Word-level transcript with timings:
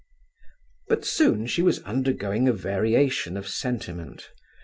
But 0.87 1.05
soon 1.05 1.45
she 1.45 1.61
was 1.61 1.83
undergoing 1.83 2.47
a 2.47 2.53
variation 2.53 3.37
of 3.37 3.47
sentiment. 3.47 4.31